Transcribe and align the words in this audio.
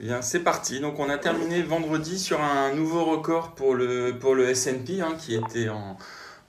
Bien, 0.00 0.22
c'est 0.22 0.40
parti. 0.40 0.80
Donc, 0.80 0.98
on 0.98 1.08
a 1.08 1.18
terminé 1.18 1.62
vendredi 1.62 2.18
sur 2.18 2.40
un 2.42 2.74
nouveau 2.74 3.04
record 3.04 3.54
pour 3.54 3.74
le, 3.74 4.18
pour 4.18 4.34
le 4.34 4.48
S&P, 4.48 5.00
hein, 5.00 5.14
qui 5.16 5.36
était 5.36 5.68
en, 5.68 5.96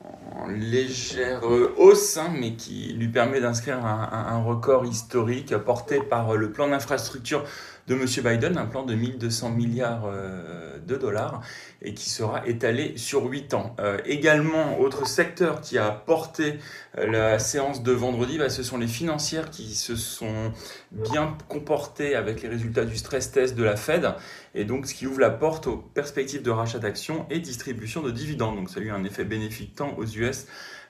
en 0.02 0.48
légère 0.48 1.44
hausse, 1.78 2.18
hein, 2.18 2.34
mais 2.40 2.56
qui 2.56 2.94
lui 2.94 3.08
permet 3.08 3.40
d'inscrire 3.40 3.86
un, 3.86 4.10
un, 4.12 4.42
record 4.44 4.86
historique 4.86 5.56
porté 5.58 6.00
par 6.02 6.36
le 6.36 6.52
plan 6.52 6.68
d'infrastructure 6.68 7.44
de 7.88 7.94
M. 7.94 8.06
Biden, 8.24 8.58
un 8.58 8.66
plan 8.66 8.84
de 8.84 8.96
1200 8.96 9.52
milliards 9.52 10.06
euh, 10.08 10.80
de 10.88 10.96
dollars 10.96 11.42
et 11.82 11.94
qui 11.94 12.10
sera 12.10 12.48
étalé 12.48 12.98
sur 12.98 13.26
8 13.26 13.54
ans. 13.54 13.76
Euh, 13.80 13.98
également, 14.06 14.80
autre 14.80 15.08
secteur 15.08 15.62
qui 15.62 15.78
a 15.78 15.92
porté 15.92 16.56
euh, 16.98 17.06
la 17.06 17.38
séance 17.38 17.84
de 17.84 17.92
vendredi, 17.92 18.40
bah, 18.40 18.50
ce 18.50 18.64
sont 18.64 18.78
les 18.78 18.88
financières 18.88 19.52
qui 19.52 19.76
se 19.76 19.96
sont 19.96 20.52
bien 20.92 21.38
comportées 21.48 22.16
avec 22.16 22.42
les 22.42 22.50
résultats 22.50 22.86
du 22.86 22.98
stress 22.98 23.32
test 23.32 23.56
de 23.56 23.64
la 23.64 23.76
Fed 23.76 24.14
et 24.56 24.66
donc 24.66 24.88
ce 24.88 24.96
qui 24.96 25.06
ouvre 25.06 25.20
la 25.20 25.30
porte 25.30 25.68
aux 25.68 25.78
perspectives 25.78 26.42
de 26.42 26.52
rachat 26.52 26.80
d'actions 26.80 27.28
et 27.30 27.40
distribution 27.40 28.02
de 28.02 28.10
dividendes. 28.10 28.56
Donc 28.56 28.70
ça 28.70 28.80
a 28.80 28.84
eu 28.84 28.90
un 28.90 29.04
effet 29.04 29.26
bénéfique 29.26 29.76
tant 29.76 29.96
aux 29.98 30.06
US 30.06 30.48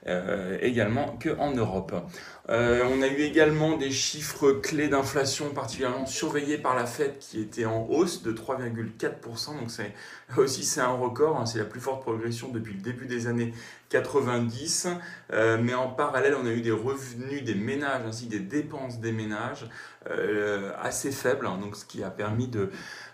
euh, 0.07 0.57
également 0.61 1.17
qu'en 1.21 1.51
Europe. 1.51 1.93
Euh, 2.49 2.83
on 2.91 3.01
a 3.01 3.07
eu 3.07 3.21
également 3.21 3.75
des 3.75 3.89
chiffres 3.89 4.51
clés 4.51 4.87
d'inflation 4.87 5.49
particulièrement 5.49 6.05
surveillés 6.05 6.59
par 6.59 6.75
la 6.75 6.85
Fed 6.85 7.17
qui 7.17 7.41
étaient 7.41 7.65
en 7.65 7.87
hausse 7.89 8.21
de 8.21 8.31
3,4%. 8.31 9.57
Donc 9.59 9.71
c'est 9.71 9.93
aussi 10.37 10.63
c'est 10.63 10.81
un 10.81 10.91
record, 10.93 11.39
hein. 11.39 11.47
c'est 11.47 11.57
la 11.57 11.65
plus 11.65 11.79
forte 11.79 12.03
progression 12.03 12.49
depuis 12.49 12.73
le 12.73 12.81
début 12.81 13.07
des 13.07 13.25
années 13.25 13.51
90. 13.89 14.89
Euh, 15.33 15.57
mais 15.59 15.73
en 15.73 15.87
parallèle, 15.87 16.35
on 16.39 16.45
a 16.45 16.51
eu 16.51 16.61
des 16.61 16.71
revenus 16.71 17.43
des 17.43 17.55
ménages 17.55 18.03
ainsi 18.07 18.27
que 18.27 18.31
des 18.33 18.39
dépenses 18.39 18.99
des 18.99 19.11
ménages 19.11 19.67
assez 20.81 21.11
faibles, 21.11 21.47
hein. 21.47 21.59
ce 21.73 21.85
qui 21.85 22.03
a 22.03 22.09
permis 22.09 22.47
de, 22.47 22.69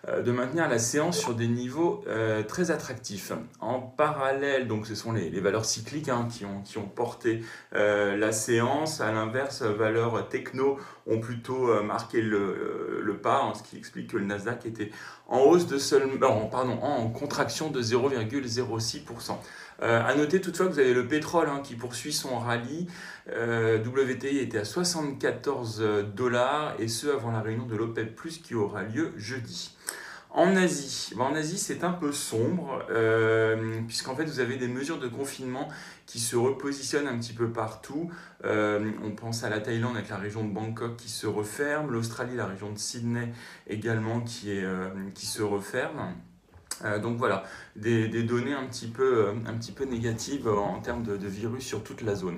de 0.08 0.32
maintenir 0.32 0.68
la 0.68 0.80
séance 0.80 1.18
sur 1.18 1.36
des 1.36 1.48
niveaux 1.48 2.04
très 2.48 2.72
attractifs. 2.72 3.32
En 3.60 3.80
parallèle, 3.80 4.68
donc 4.68 4.88
ce 4.88 4.96
sont 4.96 5.12
les, 5.12 5.30
valeurs 5.40 5.66
cycliques 5.66 6.10
hein, 6.10 6.28
qui, 6.30 6.46
ont, 6.46 6.88
porté 6.88 7.44
la 7.72 8.32
séance. 8.32 9.02
À 9.02 9.12
l'inverse, 9.12 9.62
valeurs 9.62 10.28
techno 10.30 10.78
ont 11.08 11.20
plutôt 11.20 11.70
euh, 11.70 11.84
marqué 11.84 12.22
le, 12.22 12.38
euh, 12.38 13.02
le 13.04 13.18
pas, 13.18 13.42
hein, 13.44 13.54
ce 13.56 13.64
qui 13.64 13.78
explique 13.78 14.12
que 14.12 14.18
le 14.18 14.26
Nasdaq 14.26 14.66
était 14.66 14.92
en 15.28 15.40
hausse 15.40 15.68
de 15.68 15.78
seulement, 15.78 16.48
pardon, 16.48 16.80
en 16.82 17.10
contraction 17.10 17.70
de 17.70 17.82
0,06%. 17.82 19.38
Euh, 19.82 20.02
à 20.04 20.16
noter 20.16 20.42
toutefois 20.42 20.68
que 20.68 20.74
vous 20.74 20.80
avez 20.80 20.94
le 20.94 21.08
pétrole 21.08 21.50
hein, 21.50 21.62
qui 21.64 21.76
poursuit 21.76 22.14
son 22.14 22.38
rallye. 22.38 22.88
Euh, 23.30 23.84
WTI 23.84 24.40
était 24.40 24.60
à 24.60 24.66
74 24.66 25.84
dollars 26.16 26.76
et 26.80 26.88
ce 26.88 27.08
avant 27.08 27.32
la 27.32 27.42
réunion 27.42 27.66
de 27.66 27.76
l'OPEP+, 27.76 28.16
qui 28.44 28.56
aura 28.56 28.84
lieu 28.84 29.14
jeudi. 29.18 29.76
En 30.34 30.56
Asie, 30.56 31.14
ben, 31.18 31.34
c'est 31.44 31.84
un 31.84 31.92
peu 31.92 32.14
sombre, 32.14 32.86
euh, 32.90 33.82
puisqu'en 33.86 34.16
fait 34.16 34.24
vous 34.24 34.40
avez 34.40 34.56
des 34.56 34.70
mesures 34.70 34.98
de 34.98 35.10
confinement 35.10 35.68
qui 36.06 36.20
se 36.20 36.38
repositionnent 36.38 37.08
un 37.08 37.18
petit 37.18 37.34
peu 37.34 37.52
partout. 37.52 38.10
Euh, 38.46 38.92
on 39.04 39.12
pense 39.12 39.44
à 39.44 39.50
la 39.50 39.60
Thaïlande 39.60 39.98
avec 39.98 40.08
la 40.08 40.16
région 40.16 40.46
de 40.46 40.54
Bangkok 40.54 40.96
qui 40.96 41.10
se 41.10 41.28
referme, 41.28 41.92
l'Australie, 41.92 42.38
la 42.38 42.46
région 42.46 42.72
de 42.72 42.78
Sydney 42.78 43.34
également 43.68 44.24
euh, 44.46 44.90
qui 45.14 45.26
se 45.26 45.42
referme. 45.44 46.16
Donc 47.02 47.18
voilà, 47.18 47.44
des, 47.76 48.08
données 48.24 48.54
un 48.54 48.66
petit, 48.66 48.88
peu, 48.88 49.34
peu 49.76 49.86
négatives 49.86 50.48
en 50.48 50.80
termes 50.80 51.04
de 51.04 51.28
virus 51.28 51.64
sur 51.64 51.84
toute 51.84 52.02
la 52.02 52.16
zone. 52.16 52.38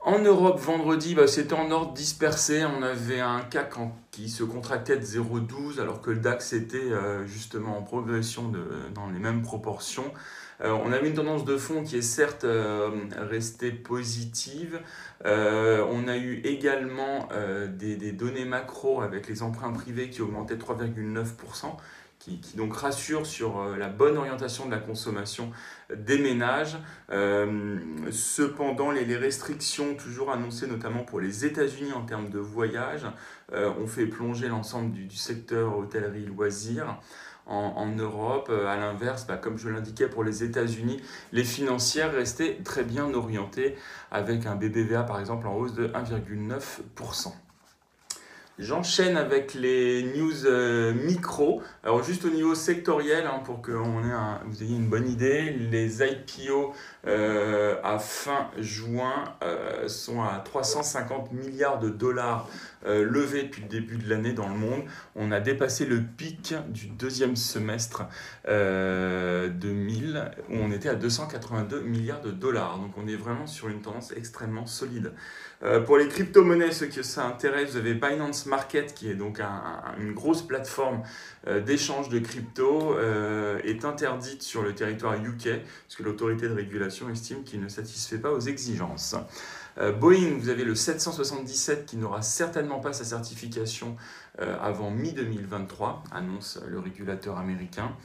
En 0.00 0.20
Europe, 0.20 0.60
vendredi, 0.60 1.14
bah, 1.14 1.26
c'était 1.26 1.54
en 1.54 1.70
ordre 1.72 1.92
dispersé. 1.92 2.64
On 2.64 2.82
avait 2.82 3.20
un 3.20 3.40
CAC 3.40 3.74
qui 4.12 4.28
se 4.28 4.44
contractait 4.44 4.96
de 4.96 5.04
0,12 5.04 5.80
alors 5.80 6.00
que 6.00 6.10
le 6.10 6.18
DAX 6.18 6.52
était 6.52 6.78
euh, 6.78 7.26
justement 7.26 7.76
en 7.76 7.82
progression 7.82 8.52
dans 8.94 9.10
les 9.10 9.18
mêmes 9.18 9.42
proportions. 9.42 10.10
Euh, 10.60 10.70
on 10.70 10.92
avait 10.92 11.08
une 11.08 11.14
tendance 11.14 11.44
de 11.44 11.56
fond 11.56 11.82
qui 11.82 11.96
est 11.96 12.02
certes 12.02 12.44
euh, 12.44 12.90
restée 13.18 13.70
positive. 13.72 14.80
on 15.24 16.08
a 16.08 16.16
eu 16.16 16.40
également 16.44 17.28
des, 17.68 18.12
données 18.12 18.44
macro 18.44 19.02
avec 19.02 19.28
les 19.28 19.42
emprunts 19.42 19.72
privés 19.72 20.10
qui 20.10 20.22
augmentaient 20.22 20.56
3,9% 20.56 21.76
qui, 22.18 22.40
donc 22.56 22.74
rassure 22.74 23.26
sur 23.26 23.60
euh, 23.60 23.76
la 23.76 23.88
bonne 23.88 24.16
orientation 24.16 24.66
de 24.66 24.70
la 24.70 24.78
consommation 24.78 25.50
des 25.94 26.18
ménages. 26.18 26.76
Euh, 27.10 27.78
cependant, 28.10 28.90
les, 28.90 29.16
restrictions 29.16 29.94
toujours 29.94 30.30
annoncées, 30.30 30.66
notamment 30.66 31.04
pour 31.04 31.20
les 31.20 31.44
États-Unis 31.44 31.92
en 31.92 32.02
termes 32.02 32.30
de 32.30 32.38
voyage, 32.38 33.06
euh, 33.52 33.70
ont 33.80 33.86
fait 33.86 34.06
plonger 34.06 34.48
l'ensemble 34.48 34.92
du, 34.92 35.16
secteur 35.16 35.78
hôtellerie 35.78 36.26
loisirs. 36.26 36.98
En, 37.50 37.86
Europe. 37.96 38.50
À 38.50 38.76
l'inverse, 38.76 39.26
bah, 39.26 39.38
comme 39.38 39.56
je 39.56 39.70
l'indiquais 39.70 40.06
pour 40.06 40.22
les 40.22 40.44
États-Unis, 40.44 41.00
les 41.32 41.44
financières 41.44 42.12
restaient 42.12 42.58
très 42.62 42.84
bien 42.84 43.14
orientées 43.14 43.74
avec 44.10 44.44
un 44.44 44.54
BBVA 44.54 45.02
par 45.04 45.18
exemple 45.18 45.46
en 45.46 45.54
hausse 45.54 45.72
de 45.72 45.88
1,9%. 45.88 47.32
J'enchaîne 48.58 49.16
avec 49.16 49.54
les 49.54 50.02
news 50.02 50.44
euh, 50.44 50.92
micro. 50.92 51.62
Alors 51.84 52.02
juste 52.02 52.24
au 52.24 52.28
niveau 52.28 52.56
sectoriel, 52.56 53.24
hein, 53.24 53.40
pour 53.44 53.62
que 53.62 53.70
vous 53.70 54.62
ayez 54.64 54.74
une 54.74 54.88
bonne 54.88 55.08
idée, 55.08 55.50
les 55.50 56.02
IPO 56.02 56.72
euh, 57.06 57.76
à 57.84 58.00
fin 58.00 58.50
juin 58.58 59.36
euh, 59.44 59.86
sont 59.86 60.22
à 60.22 60.42
350 60.44 61.30
milliards 61.30 61.78
de 61.78 61.88
dollars 61.88 62.48
levés 62.86 63.44
depuis 63.44 63.62
le 63.62 63.68
début 63.68 63.96
de 63.96 64.08
l'année 64.08 64.32
dans 64.32 64.48
le 64.48 64.54
monde. 64.54 64.82
On 65.14 65.32
a 65.32 65.40
dépassé 65.40 65.86
le 65.86 66.02
pic 66.02 66.54
du 66.68 66.86
deuxième 66.86 67.36
semestre 67.36 68.04
2000 68.46 70.30
où 70.48 70.54
on 70.54 70.70
était 70.70 70.88
à 70.88 70.94
282 70.94 71.80
milliards 71.80 72.20
de 72.20 72.30
dollars. 72.30 72.78
Donc 72.78 72.92
on 72.96 73.06
est 73.08 73.16
vraiment 73.16 73.46
sur 73.46 73.68
une 73.68 73.80
tendance 73.80 74.12
extrêmement 74.16 74.66
solide. 74.66 75.12
pour 75.86 75.98
les 75.98 76.08
crypto-monnaies, 76.08 76.72
ceux 76.72 76.86
que 76.86 77.02
ça 77.02 77.26
intéresse, 77.26 77.70
vous 77.70 77.76
avez 77.78 77.94
Binance 77.94 78.46
Market, 78.46 78.94
qui 78.94 79.10
est 79.10 79.14
donc 79.14 79.40
une 79.98 80.12
grosse 80.12 80.42
plateforme 80.42 81.02
euh, 81.46 81.60
d'échange 81.60 82.08
de 82.08 82.18
crypto, 82.18 82.94
euh, 82.96 83.58
est 83.64 83.84
interdite 83.84 84.42
sur 84.42 84.62
le 84.62 84.74
territoire 84.74 85.14
UK, 85.14 85.48
parce 85.86 85.96
que 85.96 86.02
l'autorité 86.02 86.48
de 86.48 86.54
régulation 86.54 87.08
estime 87.10 87.44
qu'il 87.44 87.60
ne 87.60 87.68
satisfait 87.68 88.18
pas 88.18 88.32
aux 88.32 88.40
exigences. 88.40 89.14
Euh, 89.78 89.92
Boeing, 89.92 90.38
vous 90.38 90.48
avez 90.48 90.64
le 90.64 90.74
777 90.74 91.86
qui 91.86 91.96
n'aura 91.96 92.22
certainement 92.22 92.80
pas 92.80 92.92
sa 92.92 93.04
certification 93.04 93.96
avant 94.60 94.92
mi-2023, 94.92 96.04
annonce 96.12 96.60
le 96.68 96.78
régulateur 96.78 97.38
américain. 97.38 97.96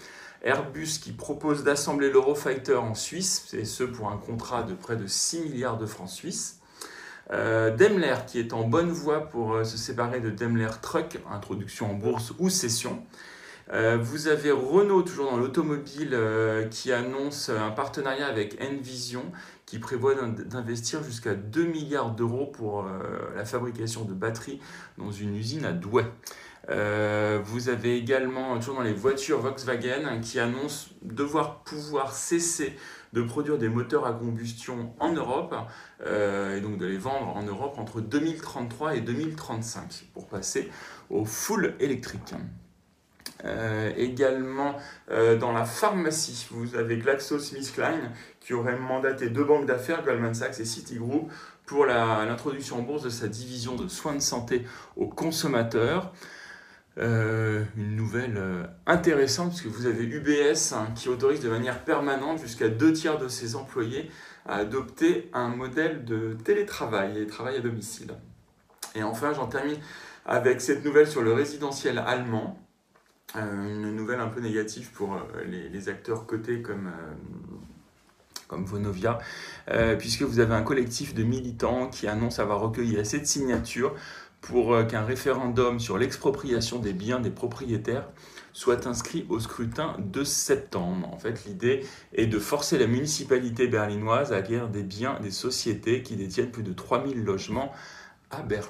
Airbus 0.44 1.00
qui 1.00 1.12
propose 1.12 1.64
d'assembler 1.64 2.10
l'Eurofighter 2.10 2.76
en 2.76 2.96
Suisse, 2.96 3.54
et 3.54 3.66
ce 3.66 3.84
pour 3.84 4.10
un 4.10 4.18
contrat 4.18 4.64
de 4.64 4.74
près 4.74 4.96
de 4.96 5.06
6 5.06 5.42
milliards 5.42 5.78
de 5.78 5.86
francs 5.86 6.10
suisses. 6.10 6.60
Euh, 7.32 7.76
Daimler 7.76 8.16
qui 8.28 8.40
est 8.40 8.52
en 8.52 8.64
bonne 8.64 8.92
voie 8.92 9.30
pour 9.30 9.54
euh, 9.54 9.64
se 9.64 9.78
séparer 9.78 10.20
de 10.20 10.30
Daimler 10.30 10.70
Truck, 10.82 11.20
introduction 11.32 11.92
en 11.92 11.94
bourse 11.94 12.34
ou 12.38 12.50
cession. 12.50 13.02
Euh, 13.72 13.98
vous 14.02 14.28
avez 14.28 14.52
Renault, 14.52 15.04
toujours 15.04 15.32
dans 15.32 15.38
l'automobile, 15.38 16.18
qui 16.70 16.92
annonce 16.92 17.50
un 17.50 17.72
partenariat 17.72 18.28
avec 18.28 18.58
Envision, 18.62 19.24
qui 19.66 19.80
prévoit 19.80 20.16
d'investir 20.16 21.04
jusqu'à 21.04 21.34
2 21.34 21.66
milliards 21.66 22.12
d'euros 22.12 22.46
pour 22.46 22.86
la 23.36 23.46
fabrication 23.46 24.04
de 24.04 24.14
batteries 24.14 24.60
dans 24.98 25.12
une 25.12 25.36
usine 25.36 25.66
à 25.66 25.72
Douai. 25.72 26.06
vous 26.68 27.70
avez 27.70 27.98
également, 27.98 28.60
toujours 28.60 28.76
dans 28.76 28.82
les 28.82 28.94
voitures, 28.94 29.40
Volkswagen, 29.40 30.20
qui 30.22 30.40
annonce 30.40 30.90
devoir 31.02 31.64
pouvoir 31.64 32.14
cesser 32.14 32.76
de 33.14 33.22
produire 33.22 33.58
des 33.58 33.70
moteurs 33.70 34.06
à 34.06 34.14
combustion 34.14 34.94
en 35.00 35.14
Europe 35.14 35.56
euh, 36.06 36.58
et 36.58 36.62
donc 36.62 36.78
de 36.78 36.86
les 36.86 36.98
vendre 36.98 37.36
en 37.38 37.44
Europe 37.44 37.78
entre 37.78 38.02
2033 38.02 38.96
et 38.96 39.02
2035 39.02 40.08
pour 40.14 40.28
passer 40.28 40.70
au 41.10 41.24
full 41.24 41.76
électrique. 41.80 42.34
Euh, 43.46 43.92
également 43.98 44.78
euh, 45.12 45.38
dans 45.38 45.52
la 45.52 45.66
pharmacie, 45.66 46.48
vous 46.52 46.76
avez 46.76 46.98
GlaxoSmithKline 46.98 48.12
qui 48.40 48.54
aurait 48.54 48.78
mandaté 48.78 49.30
deux 49.30 49.44
banques 49.44 49.66
d'affaires, 49.66 50.04
Goldman 50.04 50.34
Sachs 50.34 50.60
et 50.60 50.66
Citigroup, 50.66 51.30
pour 51.66 51.86
l'introduction 51.86 52.80
en 52.80 52.82
bourse 52.82 53.04
de 53.04 53.10
sa 53.10 53.28
division 53.28 53.76
de 53.76 53.88
soins 53.88 54.16
de 54.16 54.22
santé 54.22 54.66
aux 54.96 55.08
consommateurs. 55.08 56.14
Euh, 57.00 57.64
une 57.76 57.96
nouvelle 57.96 58.40
intéressante 58.86 59.50
puisque 59.50 59.66
vous 59.66 59.88
avez 59.88 60.04
UBS 60.04 60.74
hein, 60.74 60.90
qui 60.96 61.10
autorise 61.10 61.42
de 61.42 61.50
manière 61.50 61.84
permanente 61.84 62.40
jusqu'à 62.40 62.70
deux 62.70 62.94
tiers 62.94 63.18
de 63.18 63.28
ses 63.28 63.56
employés 63.56 64.12
à 64.46 64.58
adopter 64.58 65.30
un 65.34 65.48
modèle 65.48 66.06
de 66.06 66.38
télétravail 66.44 67.20
et 67.20 67.28
travail 67.28 67.58
à 67.58 67.62
domicile. 67.62 68.14
Et 68.96 69.04
enfin, 69.04 69.34
j'en 69.34 69.48
termine 69.48 69.78
avec 70.26 70.62
cette 70.62 70.86
nouvelle 70.86 71.08
sur 71.08 71.22
le 71.22 71.34
résidentiel 71.34 71.98
allemand. 71.98 72.63
Euh, 73.36 73.68
une 73.68 73.96
nouvelle 73.96 74.20
un 74.20 74.28
peu 74.28 74.42
négative 74.42 74.92
pour 74.92 75.18
les, 75.46 75.90
acteurs 75.90 76.26
cotés 76.26 76.62
comme, 76.62 76.92
comme 78.48 78.66
Vonovia, 78.66 79.18
puisque 79.98 80.22
vous 80.22 80.40
avez 80.40 80.54
un 80.54 80.62
collectif 80.62 81.14
de 81.14 81.24
militants 81.24 81.88
qui 81.88 82.08
annonce 82.08 82.40
avoir 82.40 82.60
recueilli 82.60 83.00
assez 83.00 83.20
de 83.20 83.26
signatures 83.26 83.96
pour 84.44 84.74
euh, 84.74 84.84
qu'un 84.84 85.04
référendum 85.04 85.80
sur 85.80 85.98
l'expropriation 85.98 86.78
des 86.78 86.94
biens 86.94 87.20
des 87.20 87.32
propriétaires 87.32 88.08
soit 88.52 88.86
inscrit 88.86 89.26
au 89.30 89.40
scrutin 89.40 89.96
de 89.98 90.24
septembre. 90.24 91.10
En 91.12 91.18
fait, 91.18 91.46
l'idée 91.46 91.88
est 92.14 92.28
de 92.28 92.38
forcer 92.38 92.78
la 92.78 92.86
municipalité 92.86 93.68
berlinoise 93.68 94.32
à 94.32 94.38
acquérir 94.38 94.68
des 94.68 94.84
biens 94.84 95.18
des 95.22 95.32
sociétés 95.32 96.04
qui 96.04 96.16
détiennent 96.16 96.52
plus 96.52 96.62
de 96.62 96.74
3000 96.74 97.24
logements 97.24 97.74
à 98.30 98.44
Berlin. 98.44 98.70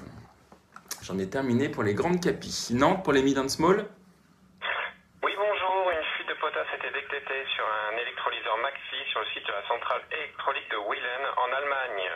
J'en 1.02 1.18
ai 1.18 1.28
terminé 1.28 1.68
pour 1.68 1.82
les 1.82 1.92
grandes 1.92 2.20
capis. 2.20 2.68
Nantes 2.72 3.04
pour 3.04 3.12
les 3.12 3.22
mid 3.22 3.36
and 3.36 3.48
small 3.48 3.84
Oui, 5.22 5.32
bonjour. 5.36 5.90
Une 5.90 6.04
fuite 6.16 6.28
de 6.28 6.40
potasse 6.40 6.66
sur 7.24 7.64
un 7.64 7.96
électrolyseur 7.96 8.58
Maxi 8.58 9.00
sur 9.08 9.20
le 9.20 9.26
site 9.32 9.46
de 9.46 9.52
la 9.52 9.66
centrale 9.66 10.02
électronique 10.12 10.68
de 10.68 10.76
Willen 10.76 11.24
en 11.36 11.52
Allemagne. 11.56 12.10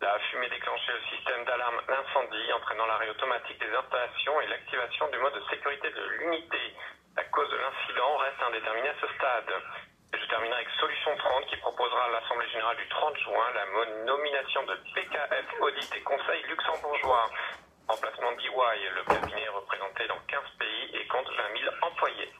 La 0.00 0.18
fumée 0.30 0.48
déclenchait 0.48 0.96
le 0.96 1.16
système 1.16 1.44
d'alarme 1.44 1.76
incendie, 1.88 2.52
entraînant 2.54 2.86
l'arrêt 2.86 3.10
automatique 3.10 3.58
des 3.60 3.68
installations 3.68 4.40
et 4.40 4.46
l'activation 4.46 5.08
du 5.08 5.18
mode 5.18 5.34
de 5.34 5.44
sécurité 5.50 5.90
de 5.90 6.04
l'unité. 6.20 6.72
La 7.16 7.24
cause 7.24 7.50
de 7.50 7.56
l'incident 7.56 8.16
reste 8.16 8.42
indéterminée 8.48 8.88
à 8.88 9.00
ce 9.00 9.08
stade. 9.12 9.52
Je 10.16 10.24
terminerai 10.24 10.56
avec 10.56 10.72
Solution 10.80 11.16
30 11.16 11.46
qui 11.46 11.56
proposera 11.56 12.04
à 12.04 12.10
l'Assemblée 12.16 12.48
Générale 12.48 12.76
du 12.78 12.88
30 12.88 13.18
juin 13.18 13.48
la 13.52 13.66
nomination 14.08 14.62
de 14.64 14.74
PKF 14.94 15.46
Audit 15.60 15.96
et 15.96 16.02
Conseil 16.02 16.42
luxembourgeois. 16.48 17.28
Emplacement 17.88 18.32
d'EY, 18.32 18.88
le 18.88 19.04
cabinet 19.04 19.42
est 19.42 19.52
représenté 19.52 20.08
dans 20.08 20.20
15 20.26 20.40
pays 20.58 20.96
et 20.96 21.06
compte 21.08 21.28
20 21.28 21.60
000 21.60 21.74
employés. 21.82 22.32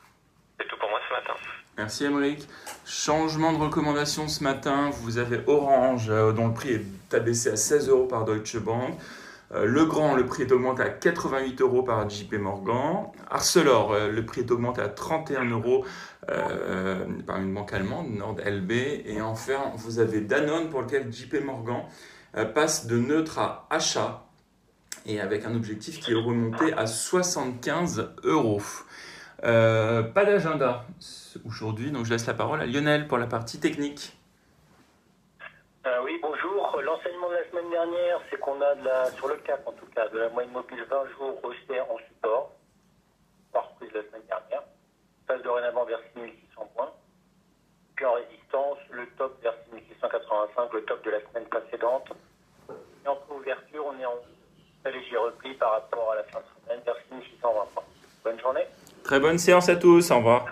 C'est 0.58 0.66
tout 0.66 0.78
pour 0.78 0.88
moi 0.88 1.00
ce 1.08 1.12
matin. 1.12 1.34
Merci 1.78 2.06
Emmerich. 2.06 2.48
Changement 2.86 3.52
de 3.52 3.58
recommandation 3.58 4.28
ce 4.28 4.42
matin, 4.42 4.88
vous 5.02 5.18
avez 5.18 5.40
Orange 5.46 6.06
euh, 6.08 6.32
dont 6.32 6.46
le 6.46 6.54
prix 6.54 6.70
est 6.70 7.14
abaissé 7.14 7.50
à 7.50 7.56
16 7.56 7.90
euros 7.90 8.06
par 8.06 8.24
Deutsche 8.24 8.56
Bank. 8.56 8.94
Euh, 9.52 9.66
le 9.66 9.84
Grand, 9.84 10.14
le 10.14 10.24
prix 10.24 10.44
est 10.44 10.52
augmenté 10.52 10.82
à 10.82 10.88
88 10.88 11.60
euros 11.60 11.82
par 11.82 12.08
JP 12.08 12.32
Morgan. 12.36 13.08
Arcelor, 13.28 13.92
euh, 13.92 14.10
le 14.10 14.24
prix 14.24 14.40
est 14.40 14.50
augmenté 14.50 14.80
à 14.80 14.88
31 14.88 15.44
euros 15.50 15.84
par 17.26 17.36
une 17.36 17.52
banque 17.54 17.72
allemande, 17.74 18.08
NordLB. 18.10 18.72
Et 18.72 19.20
enfin, 19.20 19.72
vous 19.76 19.98
avez 19.98 20.22
Danone 20.22 20.70
pour 20.70 20.80
lequel 20.80 21.12
JP 21.12 21.44
Morgan 21.44 21.82
passe 22.54 22.86
de 22.86 22.98
neutre 22.98 23.38
à 23.38 23.66
achat 23.70 24.24
et 25.04 25.20
avec 25.20 25.44
un 25.44 25.54
objectif 25.54 26.00
qui 26.00 26.12
est 26.12 26.16
remonté 26.16 26.72
à 26.72 26.86
75 26.86 28.14
euros. 28.24 28.60
Euh, 29.44 30.02
pas 30.02 30.24
d'agenda 30.24 30.84
aujourd'hui, 31.44 31.90
donc 31.90 32.06
je 32.06 32.10
laisse 32.10 32.26
la 32.26 32.34
parole 32.34 32.60
à 32.60 32.66
Lionel 32.66 33.06
pour 33.06 33.18
la 33.18 33.26
partie 33.26 33.60
technique. 33.60 34.16
Euh, 35.86 36.00
oui, 36.04 36.18
bonjour. 36.22 36.80
L'enseignement 36.82 37.28
de 37.28 37.34
la 37.34 37.50
semaine 37.50 37.70
dernière, 37.70 38.20
c'est 38.30 38.40
qu'on 38.40 38.60
a 38.60 38.74
de 38.74 38.84
la, 38.84 39.10
sur 39.12 39.28
le 39.28 39.36
cap 39.36 39.62
en 39.66 39.72
tout 39.72 39.86
cas, 39.94 40.08
de 40.08 40.18
la 40.18 40.28
moyenne 40.30 40.52
mobile 40.52 40.82
20 40.88 40.96
jours 41.16 41.40
rejetée 41.42 41.80
en 41.80 41.98
support, 42.08 42.52
par 43.52 43.70
reprise 43.70 43.92
la 43.94 44.02
semaine 44.02 44.26
dernière. 44.26 44.62
Passe 45.26 45.42
dorénavant 45.42 45.84
vers 45.84 46.00
6600 46.14 46.70
points. 46.74 46.92
Puis 47.94 48.04
en 48.04 48.14
résistance, 48.14 48.78
le 48.90 49.06
top 49.18 49.40
vers 49.42 49.54
6685, 49.70 50.72
le 50.72 50.84
top 50.84 51.04
de 51.04 51.10
la 51.10 51.20
semaine 51.20 51.46
précédente. 51.46 52.08
Et 53.04 53.08
en 53.08 53.18
ouverture, 53.30 53.84
on 53.86 54.00
est 54.00 54.06
en 54.06 54.16
léger 54.86 55.16
repli 55.16 55.54
par 55.54 55.72
rapport 55.72 56.12
à 56.12 56.16
la 56.16 56.24
fin 56.24 56.40
de 56.40 56.64
semaine 56.64 56.80
vers 56.84 56.96
6620 57.10 57.50
points. 57.74 57.84
Bonne 58.24 58.40
journée. 58.40 58.66
Bonne 59.20 59.38
séance 59.38 59.68
à 59.68 59.76
tous. 59.76 60.10
Au 60.10 60.16
revoir. 60.16 60.46